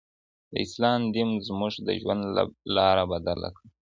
[0.51, 2.23] د اسلام دین زموږ د ژوند
[2.75, 3.67] لاره بدله کړه.